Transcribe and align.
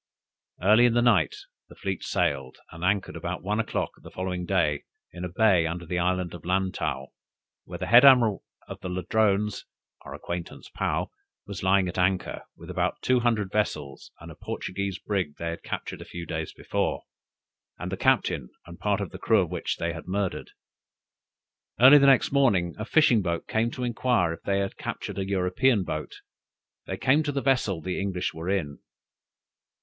Early 0.63 0.87
in 0.87 0.95
the 0.95 1.01
night 1.03 1.35
the 1.69 1.75
fleet 1.75 2.01
sailed, 2.03 2.57
and 2.71 2.83
anchored 2.83 3.15
about 3.15 3.43
one 3.43 3.59
o'clock 3.59 3.91
the 4.01 4.09
following 4.09 4.47
day 4.47 4.85
in 5.13 5.23
a 5.23 5.29
bay 5.29 5.67
under 5.67 5.85
the 5.85 5.99
island 5.99 6.33
of 6.33 6.43
Lantow, 6.43 7.09
where 7.65 7.77
the 7.77 7.85
head 7.85 8.03
admiral 8.03 8.43
of 8.67 8.83
Ladrones 8.83 9.63
(our 10.01 10.15
acquaintance 10.15 10.71
Paou) 10.75 11.11
was 11.45 11.61
lying 11.61 11.87
at 11.87 11.99
anchor, 11.99 12.41
with 12.57 12.71
about 12.71 12.99
two 13.03 13.19
hundred 13.19 13.51
vessels 13.51 14.11
and 14.19 14.31
a 14.31 14.35
Portuguese 14.35 14.97
brig 14.97 15.35
they 15.37 15.49
had 15.51 15.61
captured 15.61 16.01
a 16.01 16.05
few 16.05 16.25
days 16.25 16.51
before, 16.51 17.03
and 17.77 17.91
the 17.91 17.95
captain 17.95 18.49
and 18.65 18.79
part 18.79 19.01
of 19.01 19.11
the 19.11 19.19
crew 19.19 19.41
of 19.41 19.51
which 19.51 19.77
they 19.77 19.93
had 19.93 20.07
murdered. 20.07 20.49
Early 21.79 21.99
the 21.99 22.07
next 22.07 22.31
morning, 22.31 22.73
a 22.79 22.85
fishing 22.85 23.21
boat 23.21 23.47
came 23.47 23.69
to 23.69 23.83
inquire 23.83 24.33
if 24.33 24.41
they 24.41 24.61
had 24.61 24.77
captured 24.77 25.19
an 25.19 25.27
European 25.27 25.83
boat; 25.83 26.21
they 26.87 26.97
came 26.97 27.21
to 27.21 27.31
the 27.31 27.39
vessel 27.43 27.81
the 27.81 28.01
English 28.01 28.33
were 28.33 28.49
in. 28.49 28.79